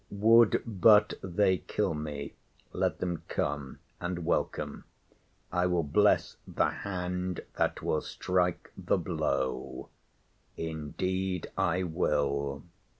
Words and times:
Would 0.09 0.63
but 0.65 1.13
they 1.21 1.59
kill 1.59 1.93
me, 1.93 2.33
let 2.73 2.97
them 2.97 3.21
come, 3.27 3.77
and 3.99 4.25
welcome, 4.25 4.85
I 5.51 5.67
will 5.67 5.83
bless 5.83 6.37
the 6.47 6.69
hand 6.71 7.41
that 7.57 7.83
will 7.83 8.01
strike 8.01 8.71
the 8.75 8.97
blow! 8.97 9.89
Indeed 10.57 11.51
I 11.55 11.83
will. 11.83 12.63